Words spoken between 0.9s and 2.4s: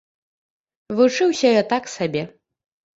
Вучыўся я так сабе.